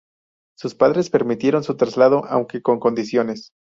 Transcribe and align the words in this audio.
Sus 0.57 0.73
padres 0.73 1.11
permitieron 1.11 1.63
su 1.63 1.77
traslado, 1.77 2.25
aunque 2.25 2.63
con 2.63 2.79
condiciones. 2.79 3.51